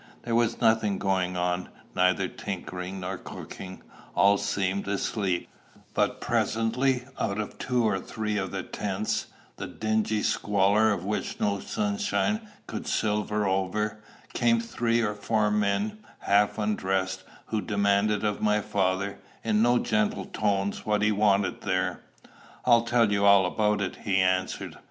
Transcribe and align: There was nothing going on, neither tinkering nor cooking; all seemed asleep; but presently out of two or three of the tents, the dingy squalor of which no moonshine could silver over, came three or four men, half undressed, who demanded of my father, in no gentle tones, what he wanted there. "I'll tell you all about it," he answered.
There 0.23 0.33
was 0.33 0.59
nothing 0.59 0.97
going 0.97 1.37
on, 1.37 1.69
neither 1.93 2.27
tinkering 2.27 3.01
nor 3.01 3.19
cooking; 3.19 3.83
all 4.15 4.39
seemed 4.39 4.87
asleep; 4.87 5.47
but 5.93 6.19
presently 6.19 7.03
out 7.19 7.37
of 7.37 7.59
two 7.59 7.83
or 7.87 7.99
three 7.99 8.35
of 8.35 8.49
the 8.49 8.63
tents, 8.63 9.27
the 9.57 9.67
dingy 9.67 10.23
squalor 10.23 10.91
of 10.91 11.05
which 11.05 11.39
no 11.39 11.61
moonshine 11.77 12.41
could 12.65 12.87
silver 12.87 13.45
over, 13.47 14.01
came 14.33 14.59
three 14.59 15.01
or 15.01 15.13
four 15.13 15.51
men, 15.51 15.99
half 16.21 16.57
undressed, 16.57 17.23
who 17.49 17.61
demanded 17.61 18.23
of 18.23 18.41
my 18.41 18.59
father, 18.59 19.19
in 19.43 19.61
no 19.61 19.77
gentle 19.77 20.25
tones, 20.25 20.83
what 20.83 21.03
he 21.03 21.11
wanted 21.11 21.61
there. 21.61 22.01
"I'll 22.65 22.85
tell 22.85 23.11
you 23.11 23.23
all 23.23 23.45
about 23.45 23.81
it," 23.81 23.97
he 23.97 24.15
answered. 24.17 24.77